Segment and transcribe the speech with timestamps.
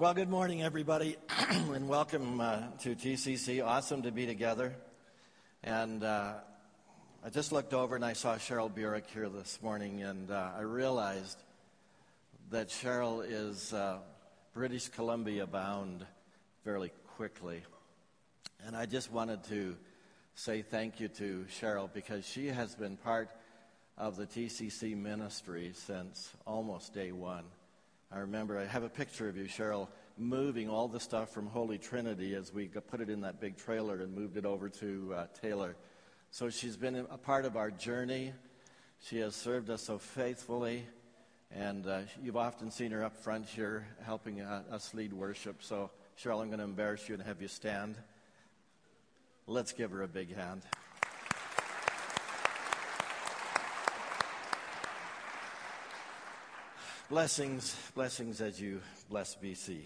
[0.00, 1.18] Well, good morning, everybody,
[1.50, 3.62] and welcome uh, to TCC.
[3.62, 4.74] Awesome to be together.
[5.62, 6.36] And uh,
[7.22, 10.62] I just looked over and I saw Cheryl Burek here this morning, and uh, I
[10.62, 11.36] realized
[12.50, 13.98] that Cheryl is uh,
[14.54, 16.06] British Columbia bound
[16.64, 17.60] fairly quickly.
[18.64, 19.76] And I just wanted to
[20.34, 23.28] say thank you to Cheryl because she has been part
[23.98, 27.44] of the TCC ministry since almost day one.
[28.12, 29.86] I remember I have a picture of you, Cheryl,
[30.18, 34.00] moving all the stuff from Holy Trinity as we put it in that big trailer
[34.00, 35.76] and moved it over to uh, Taylor.
[36.32, 38.32] So she's been a part of our journey.
[38.98, 40.84] She has served us so faithfully,
[41.52, 45.62] and uh, you've often seen her up front here helping uh, us lead worship.
[45.62, 47.94] So, Cheryl, I'm going to embarrass you and have you stand.
[49.46, 50.62] Let's give her a big hand.
[57.10, 59.80] Blessings, blessings as you bless BC.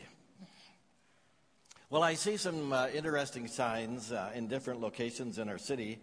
[1.88, 6.00] Well, I see some uh, interesting signs uh, in different locations in our city.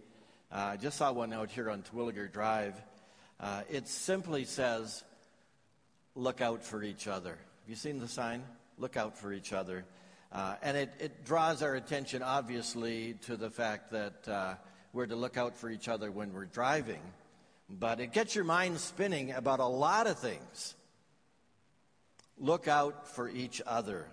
[0.51, 2.73] Uh, I just saw one out here on Terwillegar Drive.
[3.39, 5.03] Uh, it simply says,
[6.15, 7.29] Look out for each other.
[7.29, 8.41] Have you seen the sign?
[8.79, 9.85] Look out for each other.
[10.31, 14.55] Uh, and it, it, draws our attention, obviously, to the fact that uh,
[14.91, 17.01] we're to look out for each other when we're driving.
[17.69, 20.73] But it gets your mind spinning about a lot of things
[22.41, 24.07] look out for each other.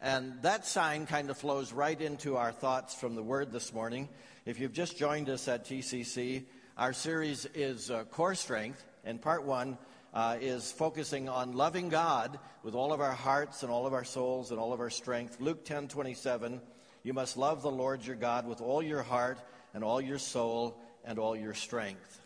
[0.00, 4.08] And that sign kind of flows right into our thoughts from the Word this morning.
[4.44, 6.44] If you've just joined us at TCC,
[6.76, 9.78] our series is uh, Core Strength, and part one
[10.12, 14.04] uh, is focusing on loving God with all of our hearts and all of our
[14.04, 15.40] souls and all of our strength.
[15.40, 16.60] Luke 10 27,
[17.04, 19.38] you must love the Lord your God with all your heart
[19.74, 22.20] and all your soul and all your strength.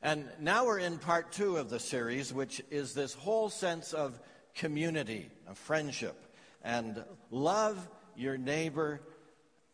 [0.00, 4.18] And now we're in part two of the series, which is this whole sense of
[4.58, 6.16] community, of friendship,
[6.62, 9.00] and love your neighbor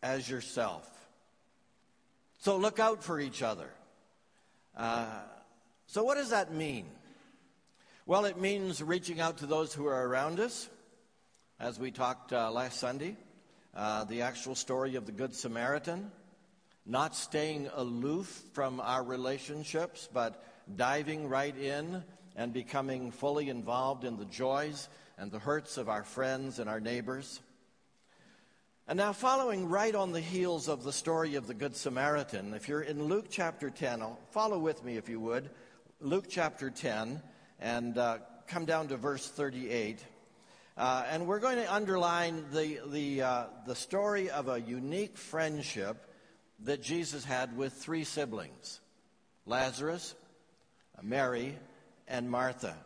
[0.03, 0.89] as yourself.
[2.39, 3.71] So look out for each other.
[4.77, 5.07] Uh,
[5.87, 6.87] so, what does that mean?
[8.07, 10.69] Well, it means reaching out to those who are around us,
[11.59, 13.17] as we talked uh, last Sunday,
[13.75, 16.11] uh, the actual story of the Good Samaritan,
[16.85, 20.45] not staying aloof from our relationships, but
[20.77, 22.05] diving right in
[22.37, 26.81] and becoming fully involved in the joys and the hurts of our friends and our
[26.81, 27.41] neighbors.
[28.87, 32.69] And now, following right on the heels of the story of the Good Samaritan, if
[32.69, 35.49] you're in Luke chapter 10, follow with me if you would.
[36.01, 37.23] Luke chapter 10,
[37.61, 40.05] and uh, come down to verse 38.
[40.77, 46.11] Uh, and we're going to underline the, the, uh, the story of a unique friendship
[46.65, 48.81] that Jesus had with three siblings
[49.47, 50.15] Lazarus,
[51.03, 51.57] Mary,
[52.09, 52.77] and Martha.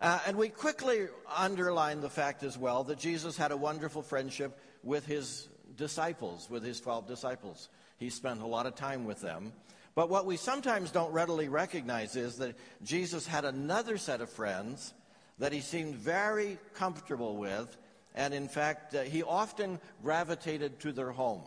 [0.00, 4.58] Uh, and we quickly underline the fact as well that Jesus had a wonderful friendship
[4.82, 7.68] with his disciples, with his 12 disciples.
[7.96, 9.52] He spent a lot of time with them.
[9.94, 14.92] But what we sometimes don't readily recognize is that Jesus had another set of friends
[15.38, 17.76] that he seemed very comfortable with.
[18.14, 21.42] And in fact, uh, he often gravitated to their home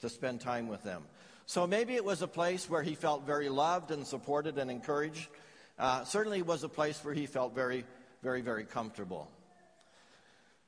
[0.00, 1.04] to spend time with them.
[1.46, 5.28] So maybe it was a place where he felt very loved and supported and encouraged
[5.78, 7.84] uh, certainly was a place where he felt very,
[8.22, 9.30] very, very comfortable.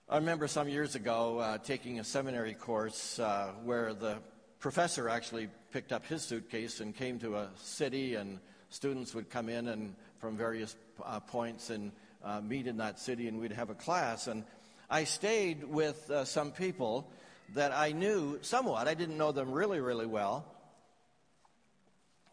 [0.09, 4.19] I remember some years ago uh, taking a seminary course uh, where the
[4.59, 8.39] professor actually picked up his suitcase and came to a city, and
[8.71, 11.93] students would come in and from various uh, points and
[12.25, 14.27] uh, meet in that city, and we'd have a class.
[14.27, 14.45] And
[14.91, 17.11] I stayed with uh, some people
[17.55, 18.89] that I knew somewhat.
[18.89, 20.45] I didn't know them really, really well,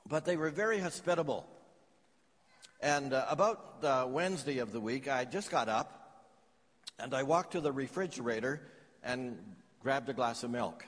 [0.07, 1.45] but they were very hospitable.
[2.85, 6.29] And uh, about Wednesday of the week, I just got up
[6.99, 8.61] and I walked to the refrigerator
[9.03, 9.39] and
[9.79, 10.85] grabbed a glass of milk.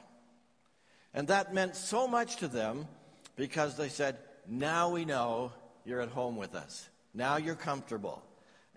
[1.15, 2.87] And that meant so much to them
[3.35, 5.53] because they said, Now we know
[5.85, 6.87] you're at home with us.
[7.15, 8.21] Now you're comfortable.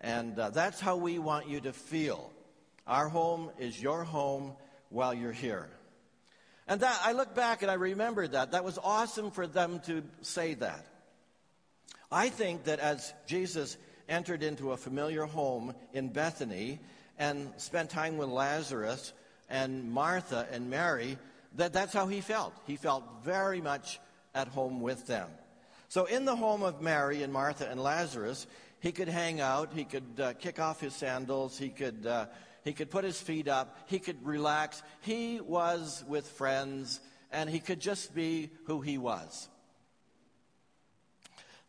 [0.01, 2.33] And uh, that's how we want you to feel.
[2.87, 4.55] Our home is your home
[4.89, 5.69] while you're here.
[6.67, 8.53] And that, I look back and I remember that.
[8.53, 10.87] That was awesome for them to say that.
[12.13, 13.77] I think that as Jesus
[14.09, 16.81] entered into a familiar home in Bethany
[17.19, 19.13] and spent time with Lazarus
[19.49, 21.19] and Martha and Mary,
[21.57, 22.53] that that's how he felt.
[22.67, 24.01] He felt very much
[24.35, 25.29] at home with them.
[25.89, 28.47] So in the home of Mary and Martha and Lazarus,
[28.81, 32.27] he could hang out, he could uh, kick off his sandals, he could, uh,
[32.65, 34.83] he could put his feet up, he could relax.
[35.03, 39.49] He was with friends, and he could just be who he was.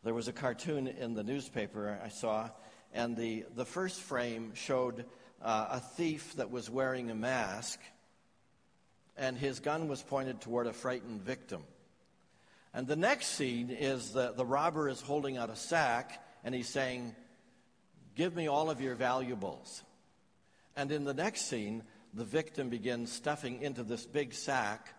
[0.03, 2.49] There was a cartoon in the newspaper I saw,
[2.93, 5.05] and the, the first frame showed
[5.41, 7.79] uh, a thief that was wearing a mask,
[9.15, 11.63] and his gun was pointed toward a frightened victim.
[12.73, 16.69] And the next scene is the, the robber is holding out a sack, and he's
[16.69, 17.15] saying,
[18.15, 19.83] Give me all of your valuables.
[20.75, 21.83] And in the next scene,
[22.13, 24.95] the victim begins stuffing into this big sack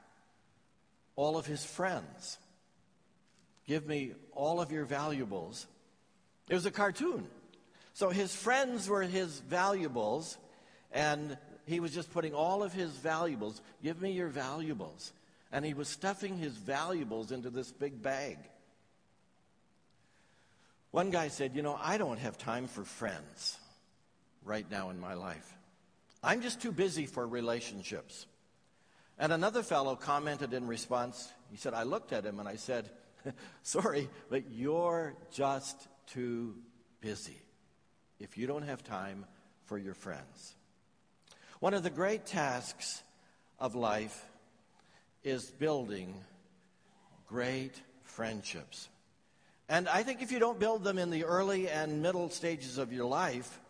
[1.16, 2.38] all of his friends.
[3.66, 5.66] Give me all of your valuables.
[6.48, 7.26] It was a cartoon.
[7.94, 10.36] So his friends were his valuables,
[10.90, 11.36] and
[11.66, 15.12] he was just putting all of his valuables, give me your valuables.
[15.52, 18.38] And he was stuffing his valuables into this big bag.
[20.90, 23.58] One guy said, You know, I don't have time for friends
[24.44, 25.56] right now in my life.
[26.22, 28.26] I'm just too busy for relationships.
[29.18, 32.90] And another fellow commented in response, he said, I looked at him and I said,
[33.62, 36.54] Sorry, but you're just too
[37.00, 37.40] busy
[38.20, 39.24] if you don't have time
[39.64, 40.54] for your friends.
[41.60, 43.02] One of the great tasks
[43.58, 44.26] of life
[45.22, 46.14] is building
[47.28, 48.88] great friendships.
[49.69, 52.92] And I think if you don't build them in the early and middle stages of
[52.92, 53.60] your life,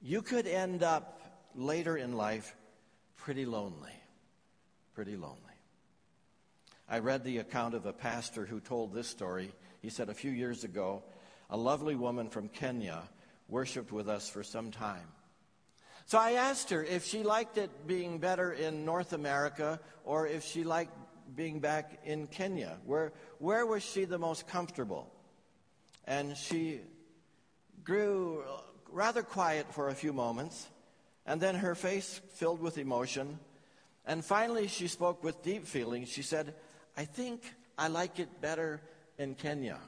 [0.00, 1.20] you could end up
[1.54, 2.54] later in life
[3.16, 3.92] pretty lonely.
[4.94, 5.51] Pretty lonely.
[6.88, 9.52] I read the account of a pastor who told this story.
[9.80, 11.02] He said a few years ago,
[11.50, 13.02] a lovely woman from Kenya
[13.48, 15.08] worshiped with us for some time.
[16.06, 20.44] So I asked her if she liked it being better in North America or if
[20.44, 20.92] she liked
[21.34, 22.78] being back in Kenya.
[22.84, 25.10] Where, where was she the most comfortable?
[26.06, 26.80] And she
[27.84, 28.42] grew
[28.90, 30.68] rather quiet for a few moments,
[31.24, 33.38] and then her face filled with emotion.
[34.04, 36.04] And finally, she spoke with deep feeling.
[36.04, 36.54] She said,
[36.96, 37.42] I think
[37.78, 38.80] I like it better
[39.18, 39.78] in Kenya.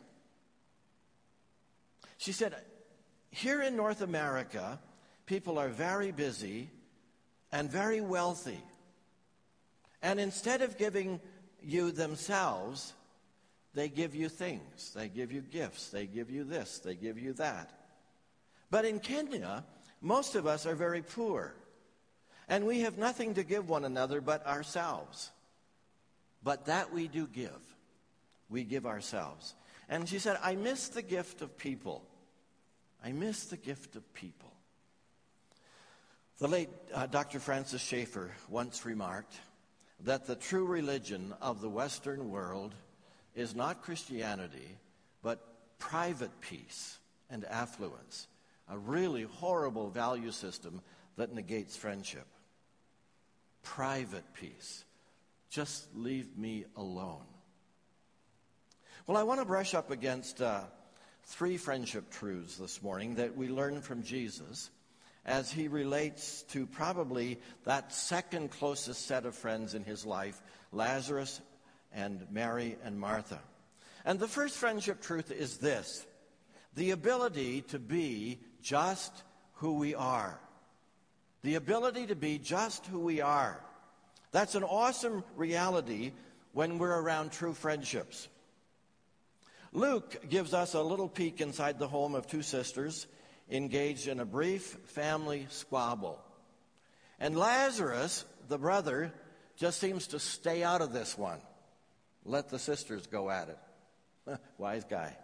[2.18, 2.54] She said,
[3.30, 4.78] Here in North America,
[5.26, 6.70] people are very busy
[7.52, 8.62] and very wealthy.
[10.02, 11.20] And instead of giving
[11.62, 12.92] you themselves,
[13.74, 14.92] they give you things.
[14.94, 15.88] They give you gifts.
[15.88, 16.78] They give you this.
[16.78, 17.70] They give you that.
[18.70, 19.64] But in Kenya,
[20.00, 21.54] most of us are very poor.
[22.48, 25.30] And we have nothing to give one another but ourselves.
[26.44, 27.50] But that we do give.
[28.50, 29.54] We give ourselves.
[29.88, 32.04] And she said, I miss the gift of people.
[33.02, 34.52] I miss the gift of people.
[36.38, 37.40] The late uh, Dr.
[37.40, 39.34] Francis Schaeffer once remarked
[40.00, 42.74] that the true religion of the Western world
[43.34, 44.76] is not Christianity,
[45.22, 46.98] but private peace
[47.30, 48.26] and affluence,
[48.68, 50.82] a really horrible value system
[51.16, 52.26] that negates friendship.
[53.62, 54.84] Private peace.
[55.54, 57.22] Just leave me alone.
[59.06, 60.62] Well, I want to brush up against uh,
[61.26, 64.70] three friendship truths this morning that we learn from Jesus
[65.24, 70.42] as he relates to probably that second closest set of friends in his life,
[70.72, 71.40] Lazarus
[71.92, 73.38] and Mary and Martha.
[74.04, 76.04] And the first friendship truth is this
[76.74, 79.22] the ability to be just
[79.58, 80.36] who we are.
[81.42, 83.64] The ability to be just who we are.
[84.34, 86.10] That's an awesome reality
[86.54, 88.26] when we're around true friendships.
[89.72, 93.06] Luke gives us a little peek inside the home of two sisters
[93.48, 96.20] engaged in a brief family squabble.
[97.20, 99.12] And Lazarus, the brother,
[99.54, 101.38] just seems to stay out of this one.
[102.24, 104.38] Let the sisters go at it.
[104.58, 105.16] Wise guy.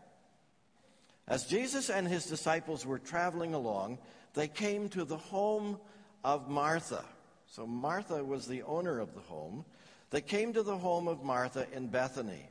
[1.26, 3.98] As Jesus and his disciples were traveling along,
[4.34, 5.80] they came to the home
[6.22, 7.04] of Martha.
[7.50, 9.64] So Martha was the owner of the home.
[10.10, 12.48] They came to the home of Martha in Bethany.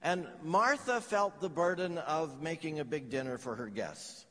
[0.00, 4.24] And Martha felt the burden of making a big dinner for her guests.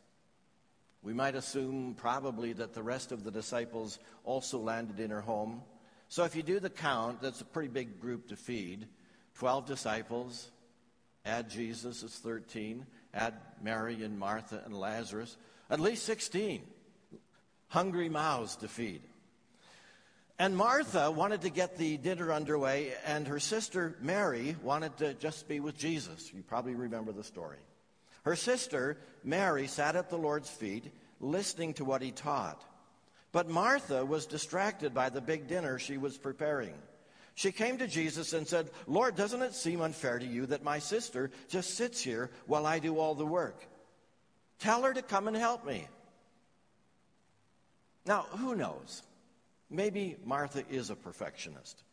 [1.01, 5.61] We might assume probably that the rest of the disciples also landed in her home.
[6.07, 8.87] So if you do the count, that's a pretty big group to feed.
[9.35, 10.49] 12 disciples,
[11.25, 15.37] add Jesus, it's 13, add Mary and Martha and Lazarus,
[15.69, 16.63] at least 16
[17.69, 19.01] hungry mouths to feed.
[20.39, 25.49] And Martha wanted to get the dinner underway, and her sister Mary wanted to just
[25.49, 26.31] be with Jesus.
[26.33, 27.57] You probably remember the story.
[28.23, 32.63] Her sister, Mary, sat at the Lord's feet, listening to what he taught.
[33.33, 36.73] But Martha was distracted by the big dinner she was preparing.
[37.35, 40.79] She came to Jesus and said, Lord, doesn't it seem unfair to you that my
[40.79, 43.65] sister just sits here while I do all the work?
[44.59, 45.87] Tell her to come and help me.
[48.05, 49.03] Now, who knows?
[49.69, 51.83] Maybe Martha is a perfectionist.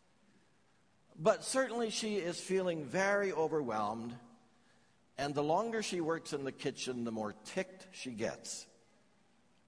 [1.19, 4.15] But certainly she is feeling very overwhelmed
[5.19, 8.67] and the longer she works in the kitchen, the more ticked she gets.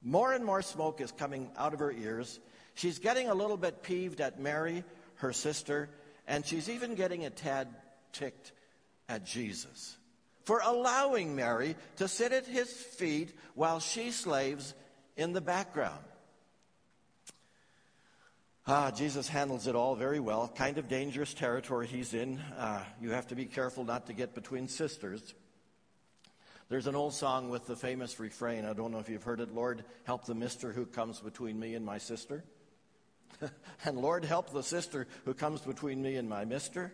[0.03, 2.39] More and more smoke is coming out of her ears.
[2.75, 4.85] She's getting a little bit peeved at Mary,
[5.17, 5.89] her sister,
[6.27, 7.69] and she's even getting a tad
[8.13, 8.53] ticked
[9.09, 9.97] at Jesus
[10.45, 14.75] for allowing Mary to sit at his feet while she slaves
[15.17, 16.05] in the background.
[18.71, 20.47] Ah, Jesus handles it all very well.
[20.47, 22.39] Kind of dangerous territory he's in.
[22.59, 25.33] Uh, you have to be careful not to get between sisters.
[26.69, 28.67] There's an old song with the famous refrain.
[28.67, 29.55] I don't know if you've heard it.
[29.55, 32.45] Lord, help the mister who comes between me and my sister.
[33.87, 36.93] and Lord, help the sister who comes between me and my mister.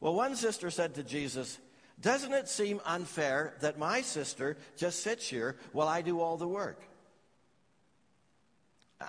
[0.00, 1.58] Well, one sister said to Jesus,
[2.00, 6.48] Doesn't it seem unfair that my sister just sits here while I do all the
[6.48, 6.80] work?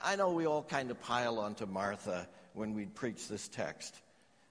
[0.04, 3.96] I know we all kind of pile onto Martha when we preach this text,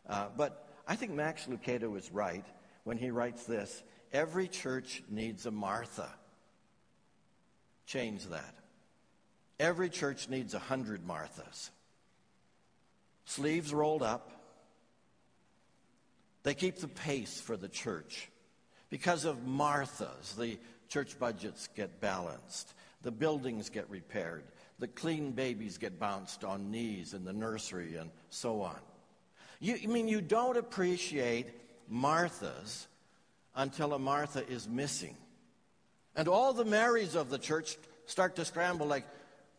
[0.08, 2.44] uh, but I think Max Lucado is right
[2.84, 6.08] when he writes this Every church needs a Martha.
[7.86, 8.54] Change that.
[9.58, 11.70] Every church needs a hundred Marthas.
[13.24, 14.30] Sleeves rolled up,
[16.42, 18.28] they keep the pace for the church.
[18.90, 24.44] Because of Marthas, the church budgets get balanced, the buildings get repaired,
[24.84, 28.76] the clean babies get bounced on knees in the nursery, and so on.
[29.58, 31.46] You, I mean, you don't appreciate
[31.90, 32.84] Marthas
[33.54, 35.16] until a Martha is missing.
[36.14, 39.06] And all the Marys of the church start to scramble like,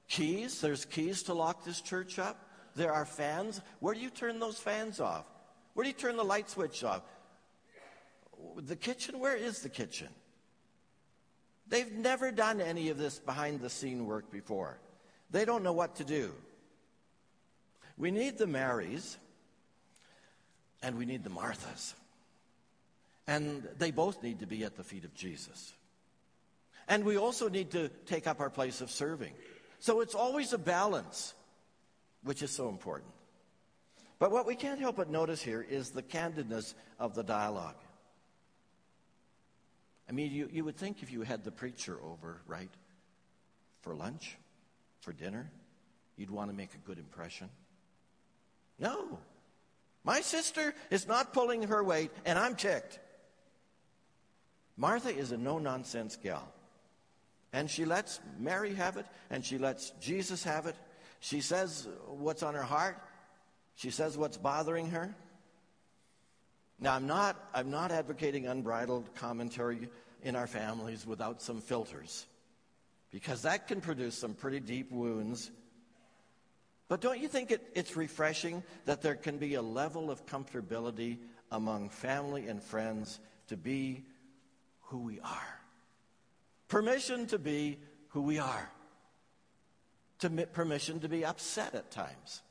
[0.07, 0.61] keys?
[0.61, 2.47] There's keys to lock this church up?
[2.75, 3.61] There are fans?
[3.79, 5.25] Where do you turn those fans off?
[5.73, 7.01] Where do you turn the light switch off?
[8.57, 9.17] The kitchen?
[9.17, 10.09] Where is the kitchen?
[11.67, 14.77] They've never done any of this behind the scene work before.
[15.31, 16.33] They don't know what to do.
[17.97, 19.17] We need the Marys
[20.81, 21.93] and we need the Marthas.
[23.27, 25.73] And they both need to be at the feet of Jesus.
[26.87, 29.33] And we also need to take up our place of serving.
[29.79, 31.33] So it's always a balance,
[32.23, 33.11] which is so important.
[34.19, 37.75] But what we can't help but notice here is the candidness of the dialogue.
[40.07, 42.69] I mean, you, you would think if you had the preacher over, right,
[43.81, 44.37] for lunch,
[45.05, 45.49] for dinner,
[46.17, 47.47] you'd want to make a good impression.
[48.79, 49.19] No.
[50.03, 52.99] My sister is not pulling her weight, and I'm ticked.
[54.75, 56.51] Martha is a no nonsense gal.
[57.53, 60.75] And she lets Mary have it, and she lets Jesus have it.
[61.19, 62.97] She says what's on her heart,
[63.75, 65.15] she says what's bothering her.
[66.79, 69.87] Now, I'm not, I'm not advocating unbridled commentary
[70.23, 72.25] in our families without some filters,
[73.15, 75.49] because that can produce some pretty deep wounds.
[76.89, 81.19] But don't you think it, it's refreshing that there can be a level of comfortability
[81.49, 84.03] among family and friends to be
[84.81, 85.61] who we are?
[86.67, 87.77] Permission to be
[88.09, 88.69] who we are.
[90.19, 92.41] To permission to be upset at times.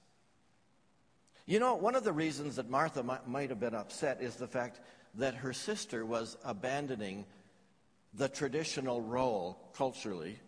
[1.45, 4.81] You know, one of the reasons that Martha might have been upset is the fact
[5.17, 7.27] that her sister was abandoning
[8.15, 10.39] the traditional role culturally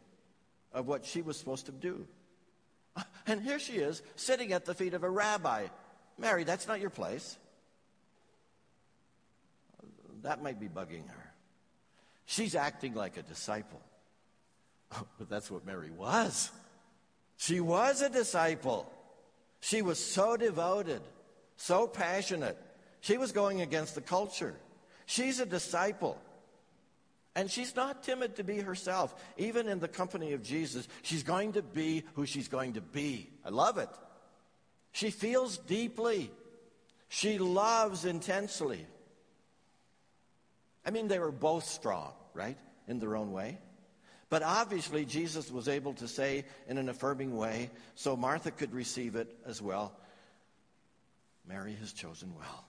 [0.72, 2.06] of what she was supposed to do.
[3.26, 5.66] And here she is, sitting at the feet of a rabbi.
[6.18, 7.36] Mary, that's not your place.
[10.22, 11.32] That might be bugging her.
[12.24, 13.80] She's acting like a disciple.
[15.18, 16.50] but that's what Mary was.
[17.36, 18.90] She was a disciple.
[19.60, 21.02] She was so devoted,
[21.56, 22.56] so passionate.
[23.00, 24.54] She was going against the culture.
[25.06, 26.18] She's a disciple.
[27.36, 29.14] And she's not timid to be herself.
[29.36, 33.28] Even in the company of Jesus, she's going to be who she's going to be.
[33.44, 33.90] I love it.
[34.92, 36.30] She feels deeply.
[37.10, 38.86] She loves intensely.
[40.86, 42.56] I mean, they were both strong, right?
[42.88, 43.58] In their own way.
[44.30, 49.14] But obviously, Jesus was able to say in an affirming way, so Martha could receive
[49.14, 49.92] it as well.
[51.46, 52.64] Mary has chosen well.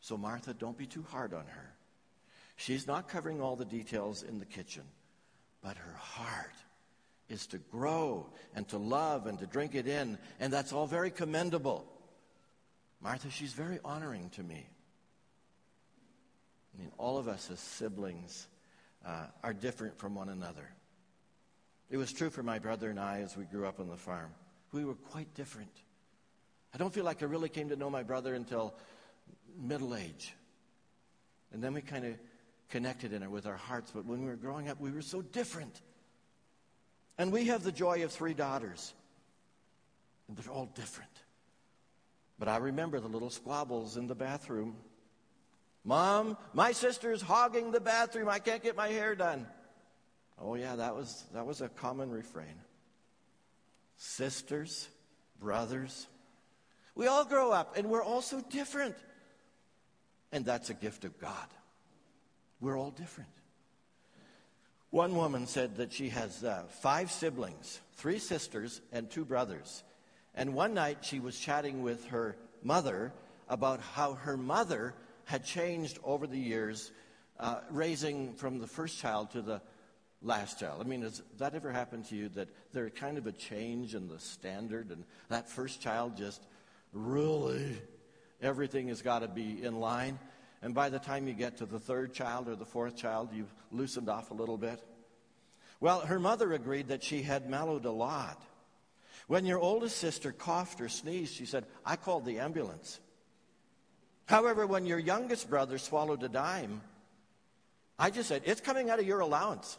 [0.00, 1.76] So, Martha, don't be too hard on her.
[2.56, 4.82] She's not covering all the details in the kitchen,
[5.62, 6.54] but her heart
[7.28, 11.10] is to grow and to love and to drink it in, and that's all very
[11.10, 11.86] commendable.
[13.00, 14.66] Martha, she's very honoring to me.
[16.74, 18.48] I mean, all of us as siblings
[19.04, 20.68] uh, are different from one another.
[21.90, 24.30] It was true for my brother and I as we grew up on the farm.
[24.72, 25.70] We were quite different.
[26.74, 28.74] I don't feel like I really came to know my brother until
[29.58, 30.34] middle age.
[31.52, 32.14] And then we kind of
[32.68, 33.90] connected in it with our hearts.
[33.94, 35.80] But when we were growing up, we were so different.
[37.18, 38.92] And we have the joy of three daughters.
[40.28, 41.10] And they're all different.
[42.38, 44.76] But I remember the little squabbles in the bathroom
[45.86, 48.28] Mom, my sister's hogging the bathroom.
[48.28, 49.46] I can't get my hair done.
[50.36, 52.60] Oh, yeah, that was, that was a common refrain.
[53.96, 54.88] Sisters,
[55.38, 56.08] brothers,
[56.96, 58.96] we all grow up and we're all so different.
[60.32, 61.46] And that's a gift of God.
[62.60, 63.30] We're all different.
[64.90, 69.82] One woman said that she has uh, five siblings, three sisters, and two brothers.
[70.34, 73.12] And one night she was chatting with her mother
[73.48, 74.94] about how her mother
[75.24, 76.92] had changed over the years,
[77.38, 79.60] uh, raising from the first child to the
[80.22, 80.80] last child.
[80.80, 84.08] I mean, has that ever happened to you that there's kind of a change in
[84.08, 86.42] the standard and that first child just
[86.92, 87.76] really
[88.40, 90.18] everything has got to be in line?
[90.66, 93.54] And by the time you get to the third child or the fourth child, you've
[93.70, 94.82] loosened off a little bit.
[95.78, 98.42] Well, her mother agreed that she had mellowed a lot.
[99.28, 102.98] When your oldest sister coughed or sneezed, she said, I called the ambulance.
[104.24, 106.80] However, when your youngest brother swallowed a dime,
[107.96, 109.78] I just said, It's coming out of your allowance.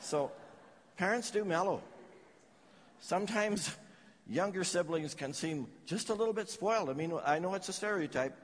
[0.00, 0.32] So
[0.98, 1.80] parents do mellow.
[3.00, 3.74] Sometimes
[4.28, 6.90] younger siblings can seem just a little bit spoiled.
[6.90, 8.36] I mean, I know it's a stereotype,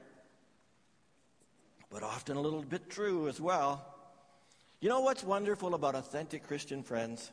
[1.89, 3.85] but often a little bit true as well.
[4.79, 7.31] You know what's wonderful about authentic Christian friends?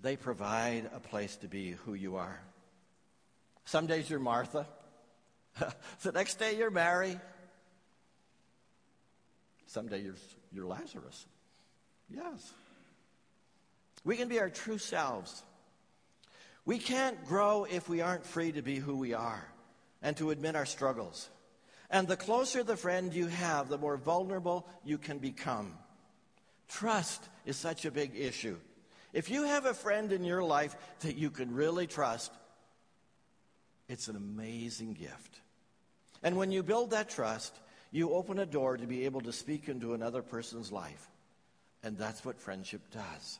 [0.00, 2.40] They provide a place to be who you are.
[3.64, 4.66] Some days you're Martha.
[6.02, 7.18] the next day you're Mary.
[9.66, 10.14] Someday you're,
[10.52, 11.26] you're Lazarus.
[12.08, 12.52] Yes.
[14.04, 15.42] We can be our true selves.
[16.66, 19.44] We can't grow if we aren't free to be who we are
[20.02, 21.28] and to admit our struggles.
[21.90, 25.74] And the closer the friend you have, the more vulnerable you can become.
[26.68, 28.56] Trust is such a big issue.
[29.12, 32.32] If you have a friend in your life that you can really trust,
[33.88, 35.40] it's an amazing gift.
[36.22, 37.54] And when you build that trust,
[37.92, 41.08] you open a door to be able to speak into another person's life.
[41.82, 43.38] And that's what friendship does.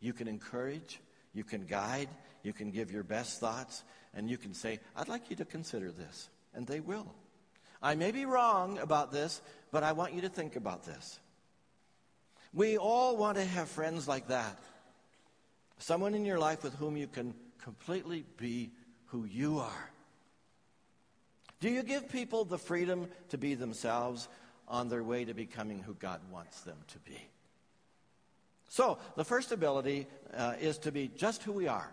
[0.00, 1.00] You can encourage,
[1.34, 2.08] you can guide,
[2.42, 3.82] you can give your best thoughts,
[4.14, 6.28] and you can say, I'd like you to consider this.
[6.54, 7.14] And they will.
[7.82, 11.18] I may be wrong about this, but I want you to think about this.
[12.52, 14.58] We all want to have friends like that.
[15.78, 18.70] Someone in your life with whom you can completely be
[19.06, 19.90] who you are.
[21.60, 24.28] Do you give people the freedom to be themselves
[24.66, 27.18] on their way to becoming who God wants them to be?
[28.68, 31.90] So, the first ability uh, is to be just who we are.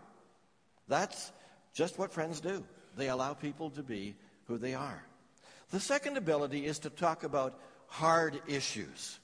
[0.88, 1.32] That's
[1.74, 2.64] just what friends do.
[2.98, 5.04] They allow people to be who they are.
[5.72, 9.20] The second ability is to talk about hard issues.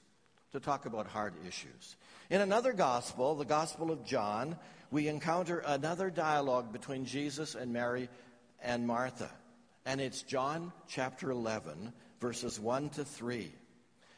[0.52, 1.96] To talk about hard issues.
[2.30, 4.56] In another gospel, the Gospel of John,
[4.90, 8.08] we encounter another dialogue between Jesus and Mary
[8.62, 9.30] and Martha.
[9.86, 13.52] And it's John chapter 11, verses 1 to 3.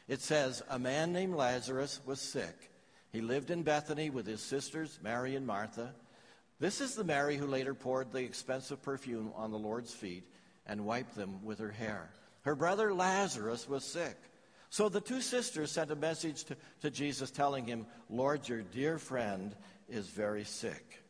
[0.07, 2.69] It says, A man named Lazarus was sick.
[3.11, 5.93] He lived in Bethany with his sisters, Mary and Martha.
[6.59, 10.23] This is the Mary who later poured the expensive perfume on the Lord's feet
[10.65, 12.09] and wiped them with her hair.
[12.41, 14.17] Her brother Lazarus was sick.
[14.69, 18.97] So the two sisters sent a message to, to Jesus telling him, Lord, your dear
[18.97, 19.55] friend
[19.87, 21.01] is very sick.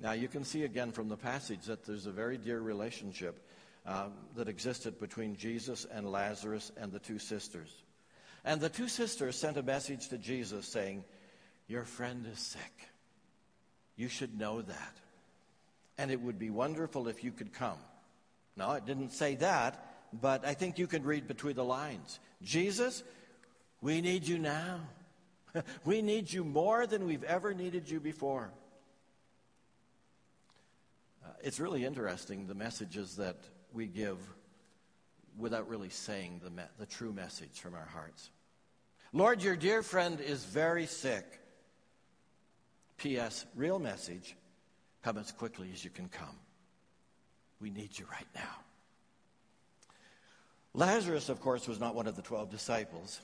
[0.00, 3.46] Now, you can see again from the passage that there's a very dear relationship
[3.86, 7.70] um, that existed between Jesus and Lazarus and the two sisters.
[8.44, 11.04] And the two sisters sent a message to Jesus saying,
[11.68, 12.88] Your friend is sick.
[13.96, 14.96] You should know that.
[15.98, 17.78] And it would be wonderful if you could come.
[18.56, 22.20] No, it didn't say that, but I think you can read between the lines.
[22.42, 23.02] Jesus,
[23.80, 24.80] we need you now.
[25.84, 28.50] we need you more than we've ever needed you before.
[31.24, 33.36] Uh, it's really interesting the messages that
[33.72, 34.18] we give
[35.38, 38.30] without really saying the, me- the true message from our hearts.
[39.12, 41.24] Lord, your dear friend is very sick.
[42.98, 43.46] P.S.
[43.56, 44.36] Real message
[45.02, 46.36] come as quickly as you can come.
[47.62, 48.58] We need you right now.
[50.74, 53.20] Lazarus, of course, was not one of the 12 disciples,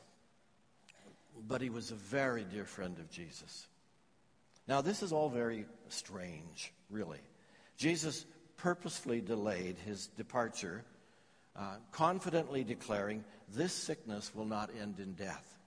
[1.49, 3.67] but he was a very dear friend of Jesus.
[4.69, 7.19] Now, this is all very strange, really.
[7.77, 8.25] Jesus
[8.57, 10.85] purposefully delayed his departure
[11.57, 15.59] uh, confidently declaring, This sickness will not end in death.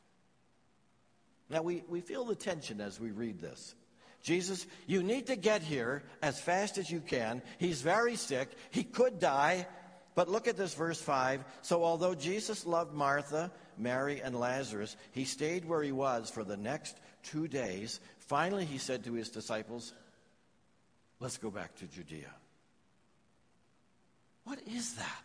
[1.50, 3.76] Now, we, we feel the tension as we read this.
[4.22, 7.42] Jesus, you need to get here as fast as you can.
[7.58, 8.50] He's very sick.
[8.70, 9.68] He could die.
[10.14, 11.44] But look at this, verse 5.
[11.62, 16.58] So, although Jesus loved Martha, Mary, and Lazarus, he stayed where he was for the
[16.58, 18.00] next two days.
[18.20, 19.94] Finally, he said to his disciples,
[21.20, 22.34] Let's go back to Judea.
[24.44, 25.24] What is that?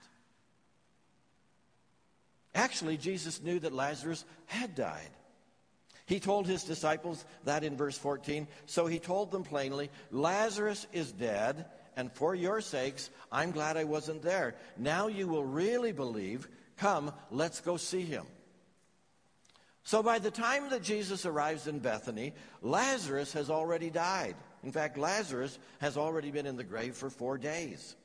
[2.54, 5.10] Actually, Jesus knew that Lazarus had died.
[6.06, 8.46] He told his disciples that in verse 14.
[8.66, 11.66] So he told them plainly, Lazarus is dead,
[11.96, 14.54] and for your sakes, I'm glad I wasn't there.
[14.76, 16.48] Now you will really believe.
[16.76, 18.24] Come, let's go see him.
[19.82, 24.36] So by the time that Jesus arrives in Bethany, Lazarus has already died.
[24.62, 27.96] In fact, Lazarus has already been in the grave for four days.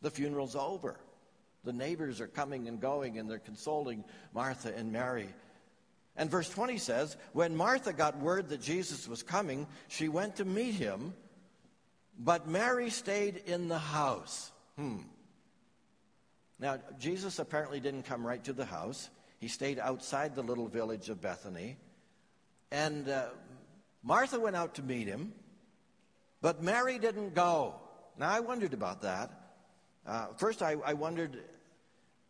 [0.00, 0.96] The funeral's over.
[1.64, 5.28] The neighbors are coming and going, and they're consoling Martha and Mary.
[6.16, 10.44] And verse 20 says, When Martha got word that Jesus was coming, she went to
[10.44, 11.14] meet him,
[12.18, 14.50] but Mary stayed in the house.
[14.76, 14.98] Hmm.
[16.58, 19.10] Now, Jesus apparently didn't come right to the house.
[19.38, 21.76] He stayed outside the little village of Bethany.
[22.70, 23.26] And uh,
[24.02, 25.32] Martha went out to meet him,
[26.40, 27.74] but Mary didn't go.
[28.18, 29.30] Now, I wondered about that.
[30.06, 31.38] Uh, first, I, I wondered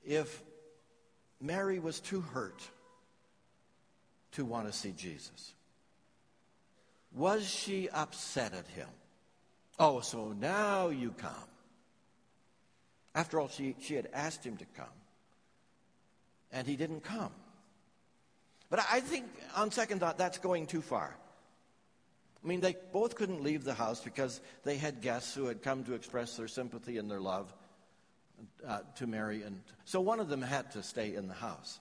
[0.05, 0.43] if
[1.41, 2.63] Mary was too hurt
[4.33, 5.55] to want to see Jesus.
[7.15, 8.89] Was she upset at him?
[9.79, 11.33] Oh, so now you come.
[13.15, 14.87] After all, she, she had asked him to come,
[16.51, 17.33] and he didn't come.
[18.71, 21.15] But I think, on second thought, that's going too far.
[22.43, 25.85] I mean, they both couldn't leave the house because they had guests who had come
[25.85, 27.53] to express their sympathy and their love
[28.67, 29.43] uh, to Mary.
[29.43, 31.79] And so one of them had to stay in the house.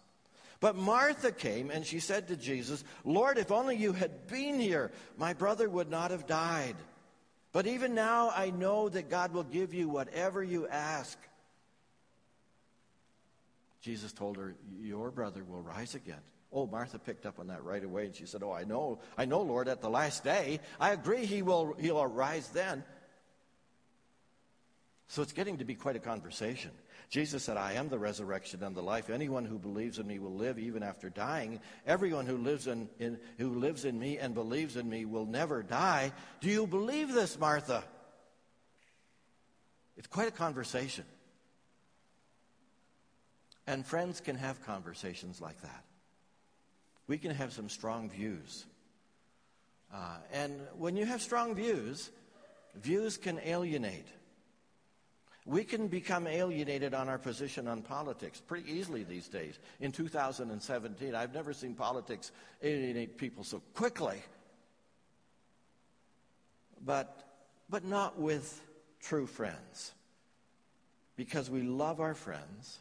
[0.62, 4.92] But Martha came and she said to Jesus, Lord, if only you had been here,
[5.18, 6.76] my brother would not have died.
[7.52, 11.18] But even now I know that God will give you whatever you ask.
[13.82, 16.22] Jesus told her, Your brother will rise again.
[16.54, 19.26] Oh, Martha picked up on that right away and she said, Oh, I know, I
[19.26, 20.60] know, Lord, at the last day.
[20.80, 22.84] I agree he will he'll arise then.
[25.12, 26.72] So it's getting to be quite a conversation.
[27.10, 29.10] Jesus said, I am the resurrection and the life.
[29.10, 31.60] Anyone who believes in me will live even after dying.
[31.86, 35.64] Everyone who lives in, in, who lives in me and believes in me will never
[35.64, 36.14] die.
[36.40, 37.84] Do you believe this, Martha?
[39.98, 41.04] It's quite a conversation.
[43.68, 45.84] And friends can have conversations like that.
[47.08, 48.66] We can have some strong views.
[49.94, 52.10] Uh, and when you have strong views,
[52.76, 54.08] views can alienate.
[55.46, 59.58] We can become alienated on our position on politics pretty easily these days.
[59.80, 64.22] In 2017, I've never seen politics alienate people so quickly.
[66.86, 67.16] But,
[67.70, 68.62] but not with
[69.02, 69.94] true friends.
[71.16, 72.80] Because we love our friends,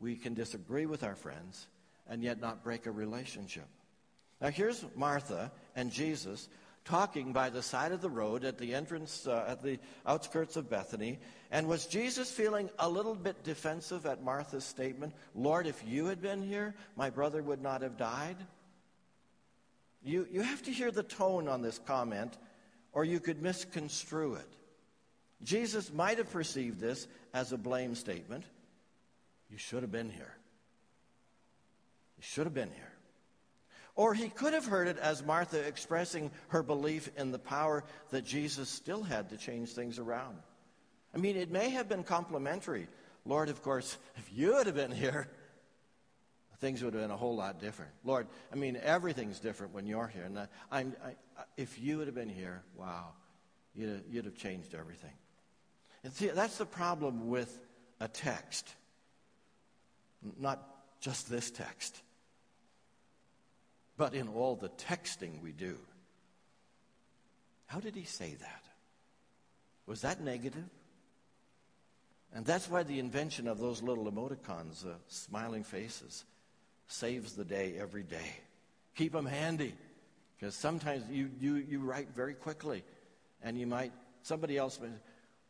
[0.00, 1.66] we can disagree with our friends,
[2.08, 3.66] and yet not break a relationship.
[4.40, 6.48] Now, here's Martha and Jesus
[6.88, 10.70] talking by the side of the road at the entrance, uh, at the outskirts of
[10.70, 11.18] Bethany.
[11.50, 16.22] And was Jesus feeling a little bit defensive at Martha's statement, Lord, if you had
[16.22, 18.36] been here, my brother would not have died?
[20.02, 22.38] You, you have to hear the tone on this comment,
[22.92, 24.48] or you could misconstrue it.
[25.42, 28.44] Jesus might have perceived this as a blame statement.
[29.50, 30.34] You should have been here.
[32.16, 32.87] You should have been here.
[33.98, 38.24] Or he could have heard it as Martha expressing her belief in the power that
[38.24, 40.36] Jesus still had to change things around.
[41.12, 42.86] I mean, it may have been complimentary.
[43.24, 45.26] Lord, of course, if you had been here,
[46.60, 47.90] things would have been a whole lot different.
[48.04, 50.22] Lord, I mean, everything's different when you're here.
[50.22, 50.84] And I, I,
[51.56, 53.06] if you would have been here, wow,
[53.74, 55.14] you'd, you'd have changed everything.
[56.04, 57.58] And see, that's the problem with
[57.98, 58.72] a text,
[60.38, 60.62] not
[61.00, 62.00] just this text
[63.98, 65.76] but in all the texting we do.
[67.66, 68.62] How did he say that?
[69.86, 70.64] Was that negative?
[72.32, 76.24] And that's why the invention of those little emoticons, uh, smiling faces,
[76.86, 78.36] saves the day every day.
[78.94, 79.74] Keep them handy
[80.38, 82.84] because sometimes you, you, you write very quickly
[83.42, 84.90] and you might, somebody else might,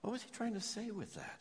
[0.01, 1.39] what was he trying to say with that?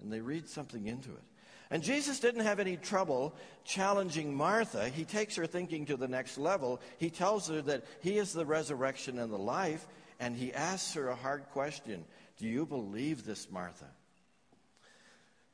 [0.00, 1.29] And they read something into it.
[1.70, 4.88] And Jesus didn't have any trouble challenging Martha.
[4.88, 6.80] He takes her thinking to the next level.
[6.98, 9.86] He tells her that he is the resurrection and the life,
[10.18, 12.04] and he asks her a hard question
[12.38, 13.86] Do you believe this, Martha?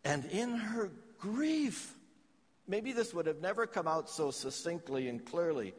[0.05, 1.93] And in her grief,
[2.67, 5.75] maybe this would have never come out so succinctly and clearly.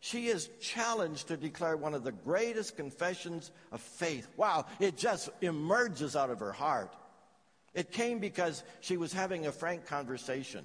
[0.00, 4.28] She is challenged to declare one of the greatest confessions of faith.
[4.36, 6.94] Wow, it just emerges out of her heart.
[7.74, 10.64] It came because she was having a frank conversation.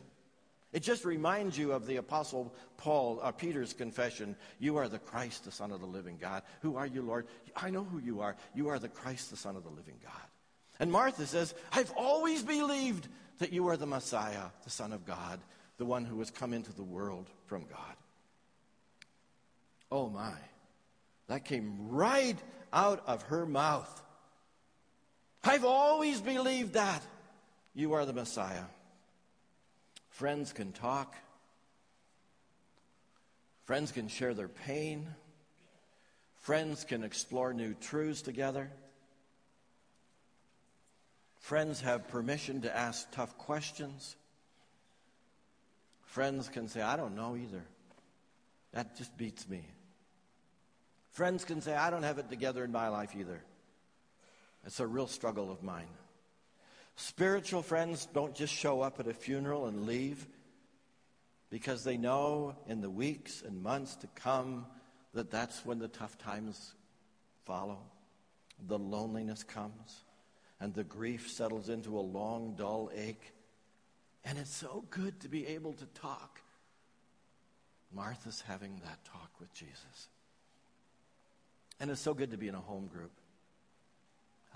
[0.72, 5.46] It just reminds you of the Apostle Paul, uh, Peter's confession You are the Christ,
[5.46, 6.42] the Son of the living God.
[6.62, 7.28] Who are you, Lord?
[7.56, 8.36] I know who you are.
[8.56, 10.14] You are the Christ, the Son of the living God.
[10.80, 15.40] And Martha says, I've always believed that you are the Messiah, the Son of God.
[15.78, 17.96] the one who has come into the world from God.
[19.92, 20.34] Oh my,
[21.28, 22.38] that came right
[22.72, 24.03] out of her mouth.
[25.44, 27.02] I've always believed that.
[27.74, 28.64] You are the Messiah.
[30.10, 31.16] Friends can talk,
[33.66, 35.08] friends can share their pain,
[36.42, 38.70] friends can explore new truths together.
[41.40, 44.16] Friends have permission to ask tough questions.
[46.04, 47.66] Friends can say, I don't know either.
[48.72, 49.66] That just beats me.
[51.12, 53.42] Friends can say, I don't have it together in my life either.
[54.66, 55.88] It's a real struggle of mine.
[56.96, 60.28] Spiritual friends don't just show up at a funeral and leave
[61.50, 64.66] because they know in the weeks and months to come
[65.14, 66.74] that that's when the tough times
[67.46, 67.80] follow.
[68.68, 70.04] The loneliness comes
[70.60, 73.34] and the grief settles into a long, dull ache.
[74.24, 76.40] And it's so good to be able to talk.
[77.94, 80.08] Martha's having that talk with Jesus.
[81.80, 83.12] And it's so good to be in a home group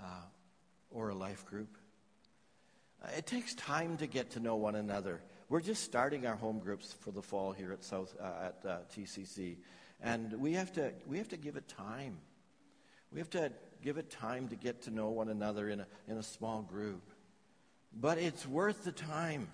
[0.02, 0.22] uh,
[0.90, 1.76] or a life group.
[3.02, 5.20] Uh, it takes time to get to know one another.
[5.48, 8.78] We're just starting our home groups for the fall here at South uh, at uh,
[8.94, 9.56] TCC,
[10.00, 12.18] and we have to we have to give it time.
[13.12, 16.18] We have to give it time to get to know one another in a in
[16.18, 17.02] a small group.
[17.98, 19.48] But it's worth the time.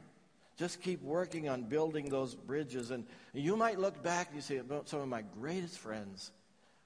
[0.56, 4.60] Just keep working on building those bridges, and you might look back and you say,
[4.86, 6.32] "Some of my greatest friends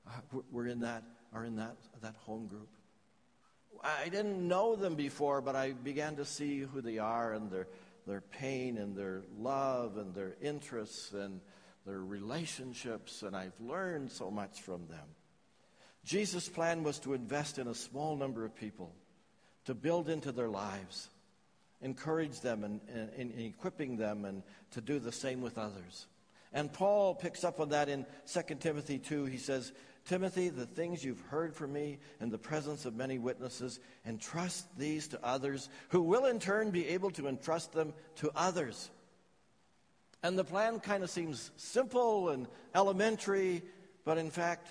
[0.07, 2.69] uh, were in that are in that that home group."
[3.83, 7.69] I didn't know them before, but I began to see who they are and their,
[8.07, 11.41] their pain and their love and their interests and
[11.87, 15.07] their relationships, and I've learned so much from them.
[16.05, 18.95] Jesus' plan was to invest in a small number of people,
[19.65, 21.09] to build into their lives,
[21.81, 26.07] encourage them and, and, and equipping them, and to do the same with others.
[26.53, 29.27] And Paul picks up on that in 2 Timothy 2.
[29.27, 29.73] He says,
[30.09, 35.07] Timothy, the things you've heard from me in the presence of many witnesses, entrust these
[35.09, 38.91] to others, who will in turn be able to entrust them to others.
[40.23, 43.63] And the plan kind of seems simple and elementary,
[44.07, 44.69] but in fact,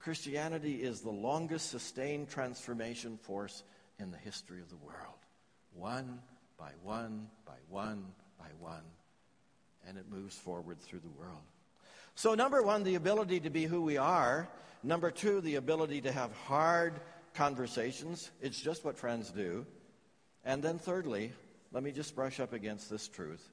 [0.00, 3.62] Christianity is the longest sustained transformation force
[3.98, 5.18] in the history of the world.
[5.72, 6.20] One
[6.58, 8.04] by one by one
[8.38, 8.84] by one.
[9.88, 11.42] And it moves forward through the world.
[12.14, 14.48] So, number one, the ability to be who we are.
[14.82, 17.00] Number two, the ability to have hard
[17.34, 18.30] conversations.
[18.40, 19.66] It's just what friends do.
[20.44, 21.32] And then, thirdly,
[21.72, 23.46] let me just brush up against this truth.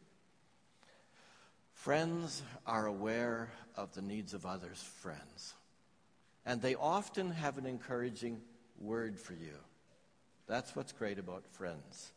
[1.73, 5.53] Friends are aware of the needs of others' friends.
[6.45, 8.41] And they often have an encouraging
[8.79, 9.53] word for you.
[10.47, 12.11] That's what's great about friends.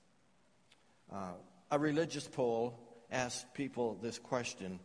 [1.12, 1.32] Uh,
[1.70, 2.78] a religious poll
[3.10, 4.78] asked people this question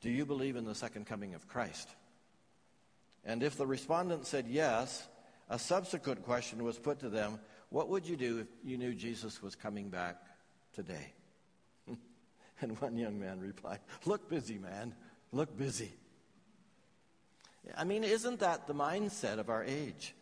[0.00, 1.88] do you believe in the second coming of Christ?
[3.24, 5.06] And if the respondent said yes,
[5.48, 9.42] a subsequent question was put to them What would you do if you knew Jesus
[9.42, 10.16] was coming back
[10.74, 11.12] today?
[12.60, 14.94] and one young man replied, Look busy, man.
[15.32, 15.92] Look busy.
[17.76, 20.14] I mean, isn't that the mindset of our age?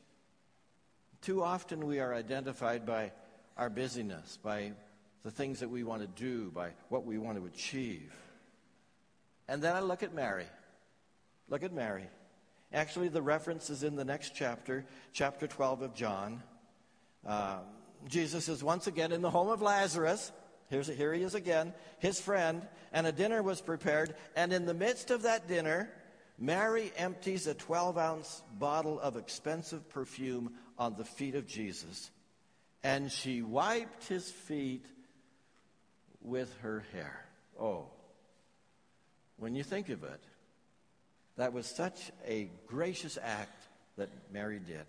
[1.22, 3.12] Too often we are identified by
[3.56, 4.72] our busyness, by
[5.22, 8.12] the things that we want to do, by what we want to achieve.
[9.48, 10.46] And then I look at Mary.
[11.48, 12.04] Look at Mary.
[12.72, 16.42] Actually, the reference is in the next chapter, chapter 12 of John.
[17.26, 17.58] Uh,
[18.06, 20.30] Jesus is once again in the home of Lazarus.
[20.68, 22.60] Here's, here he is again, his friend,
[22.92, 24.14] and a dinner was prepared.
[24.36, 25.90] And in the midst of that dinner,
[26.38, 32.10] Mary empties a 12 ounce bottle of expensive perfume on the feet of Jesus.
[32.84, 34.84] And she wiped his feet
[36.20, 37.24] with her hair.
[37.58, 37.86] Oh.
[39.38, 40.20] When you think of it,
[41.36, 43.62] that was such a gracious act
[43.96, 44.84] that Mary did.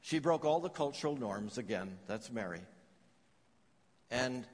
[0.00, 1.98] She broke all the cultural norms again.
[2.06, 2.60] That's Mary.
[4.10, 4.46] And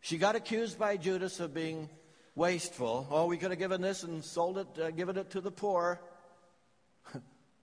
[0.00, 1.88] she got accused by Judas of being
[2.34, 3.06] wasteful.
[3.10, 6.00] Oh, we could have given this and sold it, uh, given it to the poor.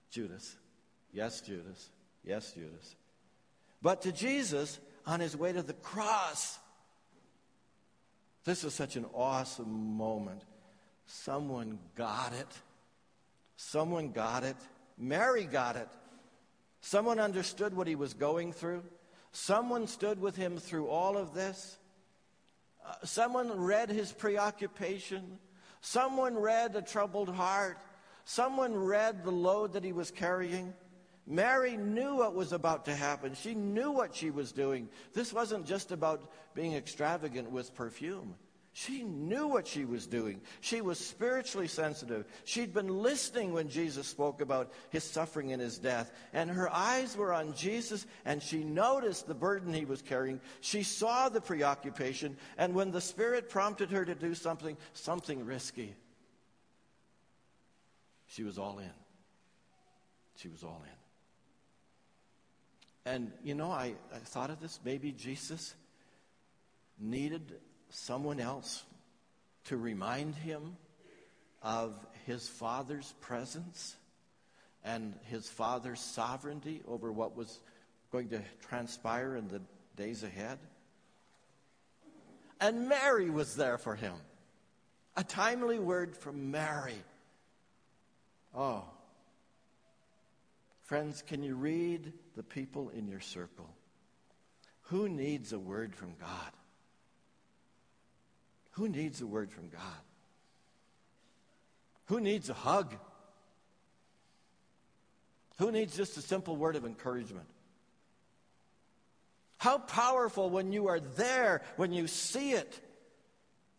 [0.10, 0.56] Judas.
[1.14, 1.90] Yes, Judas.
[2.24, 2.96] Yes, Judas.
[3.82, 6.58] But to Jesus, on his way to the cross,
[8.45, 10.43] this is such an awesome moment.
[11.08, 12.47] Someone got it.
[13.58, 14.55] Someone got it.
[14.97, 15.89] Mary got it.
[16.81, 18.84] Someone understood what he was going through.
[19.31, 21.77] Someone stood with him through all of this.
[22.88, 25.39] Uh, someone read his preoccupation.
[25.81, 27.79] Someone read a troubled heart.
[28.25, 30.73] Someone read the load that he was carrying.
[31.28, 33.34] Mary knew what was about to happen.
[33.34, 34.88] She knew what she was doing.
[35.14, 38.36] This wasn't just about being extravagant with perfume,
[38.78, 40.42] She knew what she was doing.
[40.60, 42.26] She was spiritually sensitive.
[42.44, 46.12] She'd been listening when Jesus spoke about his suffering and his death.
[46.34, 50.42] And her eyes were on Jesus, and she noticed the burden he was carrying.
[50.60, 52.36] She saw the preoccupation.
[52.58, 55.96] And when the Spirit prompted her to do something, something risky,
[58.28, 58.92] she was all in.
[60.36, 61.05] She was all in.
[63.06, 64.80] And, you know, I, I thought of this.
[64.84, 65.76] Maybe Jesus
[67.00, 67.54] needed
[67.89, 68.84] someone else
[69.65, 70.76] to remind him
[71.62, 71.94] of
[72.26, 73.96] his father's presence
[74.84, 77.60] and his father's sovereignty over what was
[78.12, 79.62] going to transpire in the
[79.96, 80.58] days ahead.
[82.60, 84.13] And Mary was there for him.
[85.18, 87.02] A timely word from Mary.
[88.56, 88.84] Oh.
[90.84, 93.69] Friends, can you read the people in your circle?
[94.84, 96.52] Who needs a word from God?
[98.71, 99.82] Who needs a word from God?
[102.06, 102.95] Who needs a hug?
[105.58, 107.48] Who needs just a simple word of encouragement?
[109.58, 112.80] How powerful when you are there, when you see it,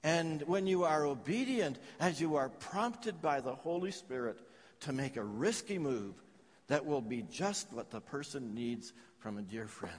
[0.03, 4.38] and when you are obedient as you are prompted by the Holy Spirit
[4.81, 6.14] to make a risky move
[6.68, 9.94] that will be just what the person needs from a dear friend.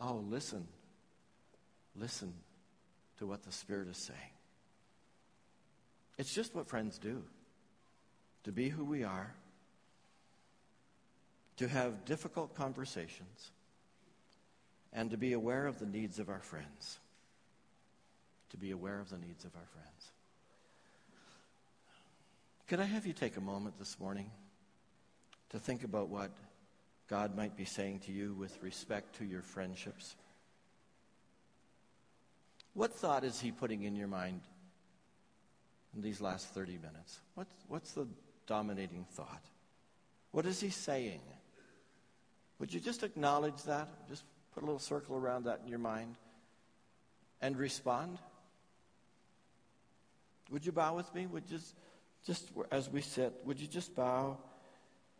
[0.00, 0.66] Oh, listen.
[1.98, 2.32] Listen
[3.18, 4.18] to what the Spirit is saying.
[6.18, 7.22] It's just what friends do
[8.44, 9.34] to be who we are,
[11.56, 13.50] to have difficult conversations,
[14.92, 16.98] and to be aware of the needs of our friends.
[18.50, 20.12] To be aware of the needs of our friends.
[22.68, 24.30] Could I have you take a moment this morning
[25.50, 26.30] to think about what
[27.08, 30.16] God might be saying to you with respect to your friendships?
[32.74, 34.40] What thought is he putting in your mind
[35.94, 37.20] in these last 30 minutes?
[37.34, 38.06] What's, what's the
[38.46, 39.42] dominating thought?
[40.32, 41.22] What is he saying?
[42.58, 43.88] Would you just acknowledge that?
[44.08, 46.16] Just put a little circle around that in your mind
[47.40, 48.18] and respond?
[50.50, 51.26] Would you bow with me?
[51.26, 51.74] Would just,
[52.24, 54.38] just as we sit, would you just bow?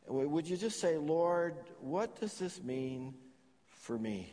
[0.06, 3.14] Would you just say, Lord, what does this mean
[3.66, 4.32] for me?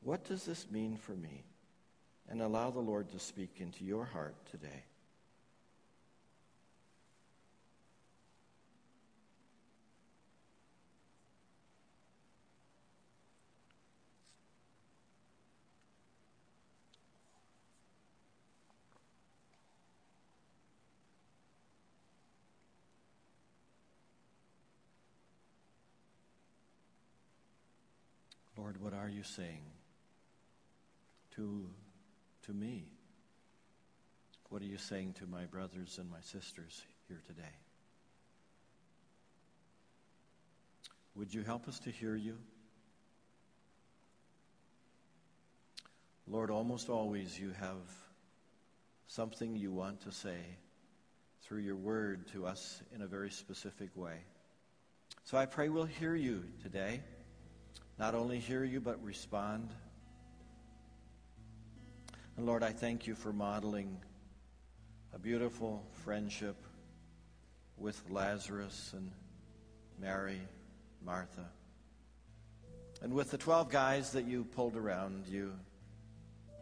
[0.00, 1.44] What does this mean for me?
[2.28, 4.84] and allow the Lord to speak into your heart today.
[28.56, 29.60] Lord, what are you saying
[31.34, 31.66] to
[32.46, 32.86] to me?
[34.48, 37.54] What are you saying to my brothers and my sisters here today?
[41.16, 42.38] Would you help us to hear you?
[46.26, 47.92] Lord, almost always you have
[49.06, 50.38] something you want to say
[51.42, 54.16] through your word to us in a very specific way.
[55.24, 57.02] So I pray we'll hear you today.
[57.98, 59.70] Not only hear you, but respond.
[62.36, 63.98] And Lord, I thank you for modeling
[65.12, 66.56] a beautiful friendship
[67.76, 69.10] with Lazarus and
[70.00, 70.40] Mary,
[71.04, 71.46] Martha.
[73.02, 75.52] And with the 12 guys that you pulled around, you,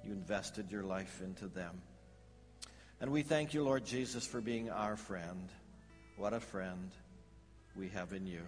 [0.04, 1.82] you invested your life into them.
[3.00, 5.50] And we thank you, Lord Jesus, for being our friend.
[6.16, 6.90] What a friend
[7.74, 8.40] we have in you.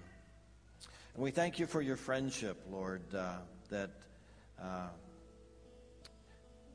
[1.19, 3.39] And we thank you for your friendship, Lord, uh,
[3.71, 3.91] that.
[4.57, 4.87] Uh,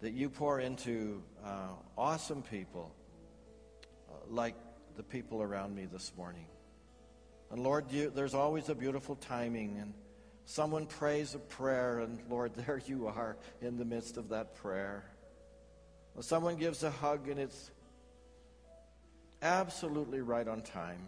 [0.01, 2.93] that you pour into uh, awesome people
[4.10, 4.56] uh, like
[4.97, 6.45] the people around me this morning.
[7.51, 9.93] And Lord, you, there's always a beautiful timing, and
[10.43, 15.06] someone prays a prayer, and Lord, there you are in the midst of that prayer.
[16.15, 17.71] Well, someone gives a hug, and it's
[19.41, 21.08] absolutely right on time.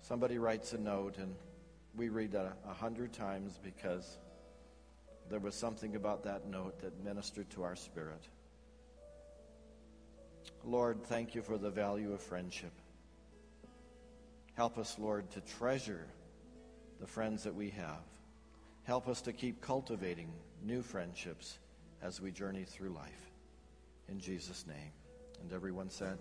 [0.00, 1.34] Somebody writes a note, and
[1.96, 4.18] we read that a hundred times because
[5.28, 8.22] there was something about that note that ministered to our spirit.
[10.64, 12.72] Lord, thank you for the value of friendship.
[14.54, 16.06] Help us, Lord, to treasure
[17.00, 18.02] the friends that we have.
[18.84, 20.32] Help us to keep cultivating
[20.62, 21.58] new friendships
[22.02, 23.30] as we journey through life.
[24.08, 24.92] In Jesus' name.
[25.42, 26.18] And everyone said,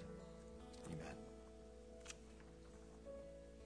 [0.88, 1.19] Amen.